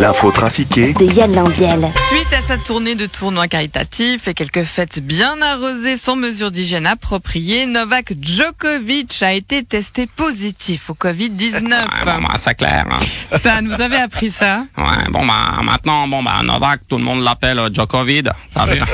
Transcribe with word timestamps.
L'info 0.00 0.30
trafiquée 0.30 0.94
de 0.94 1.04
Yann 1.04 1.34
Lambiel. 1.34 1.90
Suite 2.08 2.32
à 2.32 2.40
sa 2.48 2.56
tournée 2.56 2.94
de 2.94 3.04
tournois 3.04 3.48
caritatifs 3.48 4.28
et 4.28 4.34
quelques 4.34 4.62
fêtes 4.64 5.00
bien 5.04 5.36
arrosées 5.42 5.98
sans 5.98 6.16
mesures 6.16 6.50
d'hygiène 6.50 6.86
appropriées, 6.86 7.66
Novak 7.66 8.14
Djokovic 8.20 9.22
a 9.22 9.34
été 9.34 9.62
testé 9.62 10.06
positif 10.06 10.88
au 10.90 10.94
Covid-19. 10.94 11.60
Ouais, 12.00 12.16
bon, 12.16 12.22
bah, 12.22 12.34
c'est 12.36 12.54
clair. 12.54 12.86
hein. 12.90 12.98
Stan, 13.36 13.60
vous 13.64 13.80
avez 13.80 13.96
appris 13.98 14.30
ça? 14.30 14.64
Ouais, 14.78 15.10
bon, 15.10 15.26
bah, 15.26 15.60
maintenant, 15.62 16.08
bon, 16.08 16.22
bah, 16.22 16.40
Novak, 16.44 16.80
tout 16.88 16.96
le 16.96 17.04
monde 17.04 17.22
l'appelle 17.22 17.58
euh, 17.58 17.68
Djokovic. 17.72 18.26
T'as 18.54 18.66
vu? 18.66 18.80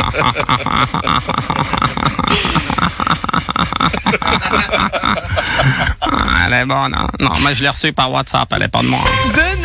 Elle 6.46 6.52
est 6.52 6.64
bonne, 6.64 6.94
hein. 6.94 7.08
Non, 7.20 7.30
mais 7.44 7.54
je 7.54 7.62
l'ai 7.62 7.68
reçue 7.68 7.92
par 7.92 8.10
WhatsApp, 8.12 8.48
elle 8.54 8.62
est 8.62 8.68
pas 8.68 8.80
de 8.82 8.86
moi. 8.86 9.00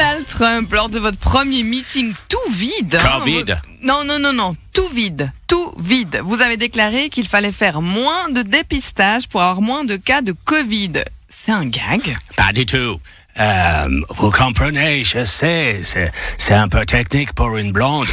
Donald 0.01 0.25
Trump, 0.25 0.73
lors 0.73 0.89
de 0.89 0.97
votre 0.97 1.19
premier 1.19 1.61
meeting 1.61 2.11
tout 2.27 2.51
vide. 2.53 2.95
hein, 2.95 3.19
Covid. 3.19 3.43
vous- 3.43 3.87
Non, 3.87 4.03
non, 4.03 4.17
non, 4.17 4.33
non, 4.33 4.55
tout 4.73 4.87
vide, 4.89 5.31
tout 5.45 5.71
vide. 5.77 6.21
Vous 6.23 6.41
avez 6.41 6.57
déclaré 6.57 7.09
qu'il 7.09 7.27
fallait 7.27 7.51
faire 7.51 7.83
moins 7.83 8.29
de 8.29 8.41
dépistage 8.41 9.27
pour 9.27 9.43
avoir 9.43 9.61
moins 9.61 9.83
de 9.83 9.97
cas 9.97 10.23
de 10.23 10.31
Covid. 10.31 10.93
C'est 11.29 11.51
un 11.51 11.67
gag 11.67 12.17
Pas 12.35 12.51
du 12.51 12.65
tout. 12.65 12.99
Euh, 13.39 13.87
vous 14.09 14.29
comprenez, 14.31 15.03
je 15.03 15.23
sais, 15.23 15.81
c'est, 15.83 16.53
un 16.53 16.67
peu 16.67 16.85
technique 16.85 17.33
pour 17.33 17.57
une 17.57 17.71
blonde. 17.71 18.07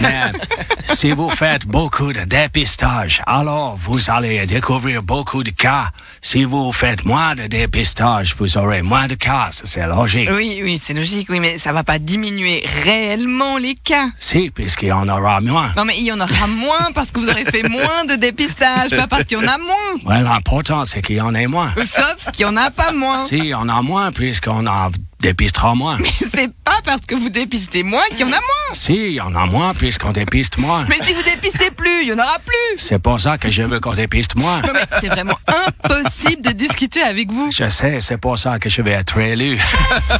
Mais 0.00 0.22
si 0.84 1.10
vous 1.10 1.30
faites 1.30 1.66
beaucoup 1.66 2.12
de 2.12 2.22
dépistage, 2.24 3.22
alors 3.26 3.76
vous 3.76 4.10
allez 4.10 4.46
découvrir 4.46 5.02
beaucoup 5.02 5.44
de 5.44 5.50
cas. 5.50 5.90
Si 6.22 6.44
vous 6.44 6.72
faites 6.72 7.04
moins 7.04 7.34
de 7.34 7.46
dépistage, 7.46 8.34
vous 8.38 8.56
aurez 8.56 8.82
moins 8.82 9.08
de 9.08 9.14
cas. 9.14 9.50
C'est 9.52 9.86
logique. 9.86 10.30
Oui, 10.32 10.60
oui, 10.62 10.80
c'est 10.82 10.94
logique, 10.94 11.28
oui, 11.28 11.40
mais 11.40 11.58
ça 11.58 11.72
va 11.72 11.84
pas 11.84 11.98
diminuer 11.98 12.64
réellement 12.84 13.58
les 13.58 13.74
cas. 13.74 14.08
Si, 14.18 14.50
puisqu'il 14.50 14.88
y 14.88 14.92
en 14.92 15.08
aura 15.08 15.40
moins. 15.40 15.72
Non, 15.76 15.84
mais 15.84 15.96
il 15.98 16.04
y 16.04 16.12
en 16.12 16.20
aura 16.20 16.46
moins 16.46 16.92
parce 16.94 17.10
que 17.10 17.20
vous 17.20 17.28
aurez 17.28 17.44
fait 17.44 17.68
moins 17.68 18.04
de 18.08 18.14
dépistage, 18.14 18.90
pas 18.90 19.06
parce 19.06 19.24
qu'il 19.24 19.38
y 19.38 19.44
en 19.44 19.48
a 19.48 19.58
moins. 19.58 19.92
Ouais, 20.04 20.22
l'important, 20.22 20.84
c'est 20.84 21.02
qu'il 21.02 21.16
y 21.16 21.20
en 21.20 21.34
ait 21.34 21.46
moins. 21.46 21.74
Sauf 21.76 22.32
qu'il 22.32 22.42
y 22.42 22.48
en 22.48 22.56
a 22.56 22.70
pas 22.70 22.92
moins. 22.92 23.18
Si, 23.18 23.36
il 23.36 23.46
y 23.46 23.54
en 23.54 23.68
a 23.68 23.82
moins, 23.82 24.12
puisqu'on 24.12 24.61
en 24.66 24.90
dépistera 25.20 25.74
moins. 25.74 25.98
C'est 26.34 26.52
pas 26.64 26.80
parce 26.84 27.02
que 27.06 27.14
vous 27.14 27.30
dépistez 27.30 27.82
moins 27.82 28.04
qu'il 28.10 28.20
y 28.20 28.24
en 28.24 28.28
a 28.28 28.30
moins. 28.30 28.74
Si, 28.74 28.94
il 28.94 29.12
y 29.12 29.20
en 29.20 29.34
a 29.34 29.46
moins, 29.46 29.72
puisqu'on 29.72 30.10
dépiste 30.10 30.58
moins. 30.58 30.84
Mais 30.88 30.98
si 31.04 31.12
vous 31.12 31.22
dépistez 31.22 31.70
plus, 31.70 32.02
il 32.02 32.08
y 32.08 32.12
en 32.12 32.18
aura 32.18 32.38
plus. 32.44 32.78
C'est 32.78 32.98
pour 32.98 33.20
ça 33.20 33.38
que 33.38 33.48
je 33.50 33.62
veux 33.62 33.80
qu'on 33.80 33.94
dépiste 33.94 34.34
moins. 34.34 34.60
Non, 34.62 34.70
mais 34.74 34.84
c'est 35.00 35.08
vraiment 35.08 35.38
impossible 35.66 36.42
de 36.42 36.50
discuter 36.50 37.02
avec 37.02 37.30
vous. 37.30 37.50
Je 37.52 37.68
sais, 37.68 38.00
c'est 38.00 38.16
pour 38.16 38.38
ça 38.38 38.58
que 38.58 38.68
je 38.68 38.82
vais 38.82 38.92
être 38.92 39.18
élu. 39.18 39.58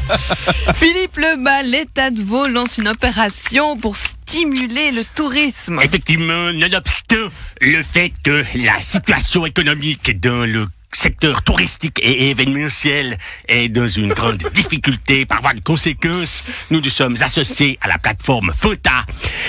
Philippe 0.75 1.17
Lebas, 1.17 1.63
l'État 1.65 2.11
de 2.11 2.23
Vaud 2.23 2.47
lance 2.47 2.79
une 2.79 2.89
opération 2.89 3.77
pour 3.77 3.97
stimuler 3.97 4.93
le 4.93 5.05
tourisme. 5.05 5.81
Effectivement, 5.83 6.53
nonobstant 6.53 7.29
le 7.61 7.83
fait 7.83 8.13
que 8.23 8.45
la 8.55 8.81
situation 8.81 9.47
économique 9.47 10.21
dans 10.21 10.47
le 10.47 10.67
secteur 10.93 11.43
touristique 11.43 11.99
et 12.03 12.31
événementiel 12.31 13.19
est 13.49 13.69
dans 13.69 13.89
une 13.89 14.13
grande 14.13 14.37
difficulté. 14.55 15.27
Par 15.27 15.41
voie 15.41 15.55
de 15.55 15.61
conséquence, 15.61 16.45
nous 16.71 16.81
nous 16.81 16.91
sommes 16.91 17.17
associés 17.21 17.79
à 17.81 17.89
la 17.89 17.99
plateforme 17.99 18.53
Fota. 18.55 19.05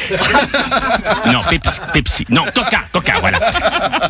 non, 1.31 1.41
Pepsi, 1.49 1.79
Pepsi. 1.93 2.25
Non, 2.29 2.45
Toka, 2.53 2.83
Toka, 2.91 3.19
voilà. 3.19 3.39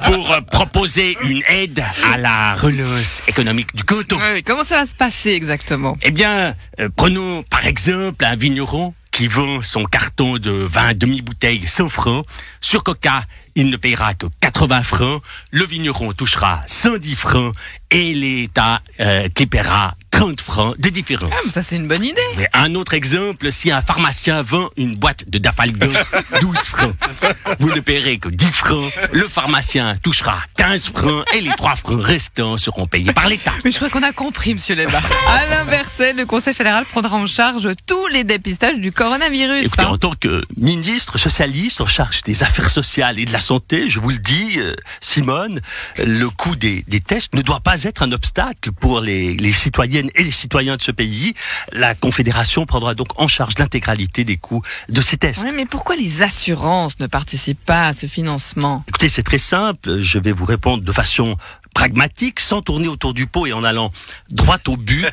Pour 0.06 0.32
euh, 0.32 0.42
proposer 0.42 1.18
une 1.24 1.42
aide 1.50 1.84
à 2.12 2.18
la 2.18 2.56
relance 2.56 3.22
économique 3.28 3.76
du 3.76 3.84
canton. 3.84 4.18
Oui, 4.22 4.44
comment 4.44 4.64
ça 4.64 4.78
va 4.78 4.86
se 4.86 4.96
passer 4.96 5.32
exactement? 5.32 5.98
Eh 6.02 6.12
bien, 6.12 6.56
euh, 6.80 6.90
prenons 6.96 7.44
par 7.44 7.66
exemple 7.66 8.24
un 8.26 8.36
vigneron 8.36 8.94
qui 9.14 9.28
vend 9.28 9.62
son 9.62 9.86
carton 9.86 10.40
de 10.40 10.52
vin 10.52 10.94
demi-bouteille 10.94 11.68
100 11.68 11.88
francs. 11.88 12.26
Sur 12.60 12.84
Coca, 12.84 13.24
il 13.56 13.70
ne 13.70 13.78
payera 13.78 14.16
que 14.16 14.26
80 14.42 14.82
francs. 14.82 15.22
Le 15.52 15.64
vigneron 15.66 16.12
touchera 16.14 16.64
110 16.66 17.16
francs 17.16 17.56
et 17.92 18.14
l'État 18.14 18.82
euh, 19.00 19.30
qui 19.30 19.46
paiera 19.46 19.94
30 20.24 20.40
francs 20.40 20.80
de 20.80 20.88
différence. 20.88 21.34
Ah, 21.34 21.42
mais 21.44 21.52
ça 21.52 21.64
c'est 21.64 21.76
une 21.76 21.90
bonne 21.90 22.06
idée. 22.06 22.22
Mais 22.38 22.48
un 22.54 22.76
autre 22.76 22.94
exemple, 22.94 23.52
si 23.52 23.72
un 23.72 23.82
pharmacien 23.82 24.42
vend 24.42 24.70
une 24.78 24.96
boîte 24.96 25.30
de 25.30 25.38
Dafalgan 25.38 25.92
12 26.40 26.58
francs, 26.60 26.96
vous 27.60 27.70
ne 27.72 27.82
paierez 27.82 28.20
que 28.20 28.30
10 28.30 28.46
francs, 28.46 28.90
le 29.12 29.28
pharmacien 29.28 29.98
touchera 30.02 30.38
15 30.56 30.92
francs 30.96 31.26
et 31.34 31.42
les 31.42 31.50
3 31.50 31.76
francs 31.76 32.02
restants 32.02 32.56
seront 32.56 32.86
payés 32.86 33.12
par 33.12 33.28
l'État. 33.28 33.52
Mais 33.66 33.72
je 33.74 33.76
crois 33.76 33.90
qu'on 33.90 34.02
a 34.02 34.14
compris, 34.14 34.54
monsieur 34.54 34.76
Lebas. 34.76 35.02
À 35.28 35.46
l'inverse, 35.50 36.00
le 36.00 36.24
Conseil 36.24 36.54
fédéral 36.54 36.86
prendra 36.86 37.18
en 37.18 37.28
charge 37.28 37.68
tous 37.86 38.08
les 38.08 38.24
dépistages 38.24 38.80
du 38.80 38.94
coronavirus. 38.94 39.66
Écoutez, 39.66 39.84
hein. 39.84 39.90
en 39.90 39.98
tant 39.98 40.14
que 40.18 40.46
ministre 40.56 41.18
socialiste 41.18 41.82
en 41.82 41.86
charge 41.86 42.22
des 42.22 42.44
affaires 42.44 42.70
sociales 42.70 43.20
et 43.20 43.26
de 43.26 43.34
la 43.34 43.40
santé, 43.42 43.90
je 43.90 44.00
vous 44.00 44.12
le 44.12 44.20
dis, 44.20 44.54
euh, 44.56 44.74
Simone, 45.02 45.60
le 45.98 46.30
coût 46.30 46.56
des, 46.56 46.86
des 46.88 47.02
tests 47.02 47.34
ne 47.36 47.42
doit 47.42 47.60
pas 47.60 47.84
être 47.84 48.04
un 48.04 48.14
obstacle 48.14 48.72
pour 48.72 49.02
les, 49.02 49.34
les 49.34 49.52
citoyennes 49.52 50.12
et 50.16 50.24
les 50.24 50.32
citoyens 50.32 50.78
de 50.78 50.82
ce 50.82 50.92
pays. 50.92 51.34
La 51.72 51.96
Confédération 51.96 52.66
prendra 52.66 52.96
donc 52.96 53.20
en 53.20 53.28
charge 53.28 53.54
l'intégralité 53.58 54.24
des 54.24 54.38
coûts 54.38 54.62
de 54.90 55.02
ces 55.02 55.18
tests. 55.18 55.44
Oui, 55.44 55.52
mais 55.56 55.66
pourquoi 55.66 55.96
les 55.96 56.22
assurances 56.22 57.00
ne 57.00 57.08
participent 57.08 57.64
pas 57.66 57.86
à 57.88 57.94
ce 57.94 58.08
financement? 58.08 58.84
Écoutez, 58.88 59.10
c'est 59.10 59.24
très 59.24 59.38
simple. 59.38 60.02
Je 60.02 60.20
vais 60.20 60.32
vous 60.32 60.46
répondre 60.46 60.84
de 60.84 60.92
façon 60.92 61.38
pragmatique, 61.74 62.40
sans 62.40 62.62
tourner 62.62 62.88
autour 62.88 63.14
du 63.16 63.26
pot 63.26 63.48
et 63.48 63.54
en 63.54 63.64
allant 63.64 63.92
droit 64.30 64.60
au 64.68 64.78
but, 64.78 65.08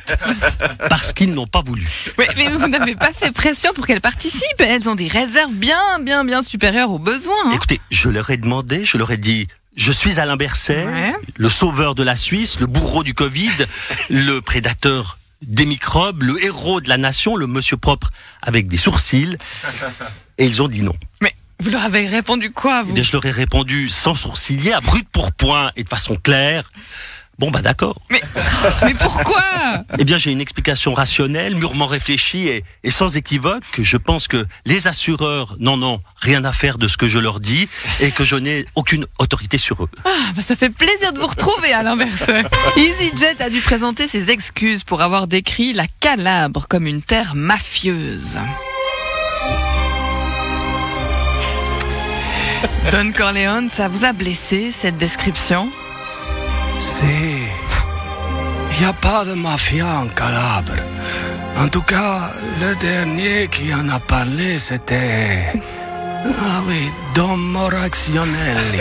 parce 0.89 1.11
qu'ils 1.11 1.33
n'ont 1.33 1.47
pas 1.47 1.61
voulu. 1.63 1.87
mais, 2.19 2.27
mais 2.37 2.49
vous 2.49 2.67
n'avez 2.67 2.95
pas 2.95 3.11
fait 3.13 3.31
pression 3.31 3.71
pour 3.73 3.87
qu'elles 3.87 4.01
participent. 4.01 4.43
Elles 4.59 4.87
ont 4.87 4.93
des 4.95 5.07
réserves 5.07 5.53
bien, 5.53 5.79
bien, 6.01 6.23
bien 6.23 6.43
supérieures 6.43 6.91
aux 6.91 6.99
besoins. 6.99 7.33
hein. 7.45 7.51
Écoutez, 7.55 7.81
je 7.89 8.09
leur 8.09 8.29
ai 8.29 8.37
demandé, 8.37 8.85
je 8.85 8.97
leur 8.97 9.11
ai 9.11 9.17
dit, 9.17 9.47
je 9.81 9.91
suis 9.91 10.19
Alain 10.19 10.35
Berset, 10.37 10.85
Ouais. 10.85 11.13
le 11.37 11.49
sauveur 11.49 11.95
de 11.95 12.03
la 12.03 12.15
Suisse, 12.15 12.59
le 12.59 12.67
bourreau 12.67 13.03
du 13.03 13.13
Covid, 13.13 13.49
le 14.09 14.39
prédateur 14.39 15.17
des 15.41 15.65
microbes, 15.65 16.21
le 16.21 16.43
héros 16.43 16.81
de 16.81 16.89
la 16.89 16.97
nation, 16.97 17.35
le 17.35 17.47
monsieur 17.47 17.77
propre 17.77 18.11
avec 18.43 18.67
des 18.67 18.77
sourcils. 18.77 19.37
Et 20.37 20.45
ils 20.45 20.61
ont 20.61 20.67
dit 20.67 20.83
non. 20.83 20.93
Mais 21.21 21.35
vous 21.59 21.71
leur 21.71 21.83
avez 21.83 22.05
répondu 22.07 22.51
quoi, 22.51 22.81
Eh 22.83 22.87
vous 22.87 22.93
bien, 22.93 23.03
je 23.03 23.11
leur 23.13 23.25
ai 23.25 23.31
répondu 23.31 23.89
sans 23.89 24.13
sourciller, 24.13 24.71
à 24.73 24.81
brut 24.81 25.07
pour 25.11 25.31
point 25.31 25.71
et 25.75 25.83
de 25.83 25.89
façon 25.89 26.15
claire. 26.15 26.69
Bon, 27.41 27.49
bah 27.49 27.63
d'accord. 27.63 27.99
mais, 28.11 28.21
mais 28.83 28.93
pourquoi? 28.93 29.43
Eh 29.97 30.03
bien, 30.03 30.19
j'ai 30.19 30.31
une 30.31 30.41
explication 30.41 30.93
rationnelle, 30.93 31.55
mûrement 31.55 31.87
réfléchie 31.87 32.47
et, 32.47 32.63
et 32.83 32.91
sans 32.91 33.17
équivoque. 33.17 33.63
Je 33.79 33.97
pense 33.97 34.27
que 34.27 34.45
les 34.67 34.85
assureurs 34.85 35.55
n'en 35.57 35.81
ont 35.81 35.99
rien 36.17 36.45
à 36.45 36.51
faire 36.51 36.77
de 36.77 36.87
ce 36.87 36.97
que 36.97 37.07
je 37.07 37.17
leur 37.17 37.39
dis 37.39 37.67
et 37.99 38.11
que 38.11 38.23
je 38.23 38.35
n'ai 38.35 38.67
aucune 38.75 39.07
autorité 39.17 39.57
sur 39.57 39.83
eux. 39.83 39.89
Ah, 40.05 40.09
bah, 40.35 40.43
Ça 40.43 40.55
fait 40.55 40.69
plaisir 40.69 41.13
de 41.13 41.19
vous 41.19 41.25
retrouver 41.25 41.73
à 41.73 41.81
l'inverse. 41.81 42.29
EasyJet 42.77 43.41
a 43.41 43.49
dû 43.49 43.59
présenter 43.61 44.07
ses 44.07 44.29
excuses 44.29 44.83
pour 44.83 45.01
avoir 45.01 45.25
décrit 45.25 45.73
la 45.73 45.85
Calabre 45.99 46.67
comme 46.69 46.85
une 46.85 47.01
terre 47.01 47.33
mafieuse. 47.33 48.37
Don 52.91 53.11
Corleone, 53.11 53.67
ça 53.67 53.87
vous 53.87 54.05
a 54.05 54.13
blessé 54.13 54.71
cette 54.71 54.97
description? 54.97 55.71
Si. 56.81 57.05
Il 58.73 58.79
n'y 58.79 58.85
a 58.85 58.93
pas 58.93 59.23
de 59.23 59.33
mafia 59.33 59.85
en 59.99 60.07
Calabre. 60.07 60.73
En 61.55 61.67
tout 61.67 61.83
cas, 61.83 62.31
le 62.59 62.73
dernier 62.75 63.47
qui 63.49 63.71
en 63.71 63.87
a 63.89 63.99
parlé, 63.99 64.57
c'était... 64.57 65.53
Ah 66.25 66.61
oui, 66.67 66.91
Don 67.13 67.37
Moraccionelli. 67.37 68.79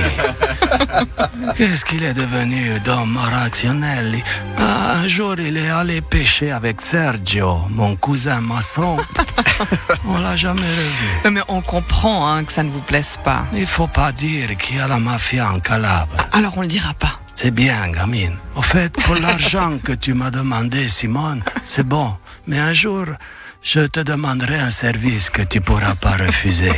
Qu'est-ce 1.57 1.85
qu'il 1.85 2.03
est 2.05 2.15
devenu, 2.15 2.81
Don 2.81 3.05
Moraccionelli 3.05 4.23
Ah, 4.59 5.01
Un 5.03 5.07
jour, 5.07 5.35
il 5.39 5.59
est 5.59 5.69
allé 5.71 6.01
pêcher 6.01 6.53
avec 6.53 6.81
Sergio, 6.81 7.61
mon 7.69 7.97
cousin 7.97 8.41
maçon. 8.41 8.97
On 10.09 10.19
l'a 10.19 10.37
jamais 10.37 10.61
revu. 10.63 11.07
Non 11.27 11.31
mais 11.33 11.43
on 11.49 11.61
comprend 11.61 12.27
hein, 12.29 12.45
que 12.45 12.53
ça 12.53 12.63
ne 12.63 12.71
vous 12.71 12.81
plaise 12.81 13.19
pas. 13.23 13.45
Il 13.55 13.67
faut 13.67 13.87
pas 13.89 14.11
dire 14.13 14.57
qu'il 14.57 14.77
y 14.79 14.81
a 14.81 14.89
la 14.89 14.99
mafia 14.99 15.51
en 15.53 15.59
Calabre. 15.61 16.17
Alors 16.33 16.55
on 16.57 16.63
le 16.63 16.67
dira 16.67 16.95
pas. 16.95 17.20
C'est 17.43 17.53
bien, 17.53 17.89
gamine. 17.89 18.37
Au 18.55 18.61
fait, 18.61 18.93
pour 18.93 19.15
l'argent 19.15 19.79
que 19.83 19.93
tu 19.93 20.13
m'as 20.13 20.31
demandé, 20.31 20.89
Simone, 20.89 21.43
c'est 21.65 21.89
bon. 21.89 22.15
Mais 22.47 22.59
un 22.59 22.75
jour, 22.75 23.07
je 23.63 23.81
te 23.87 24.01
demanderai 24.01 24.57
un 24.57 24.69
service 24.69 25.31
que 25.31 25.41
tu 25.41 25.63
pourras 25.63 25.95
pas 25.95 26.19
refuser. 26.19 26.75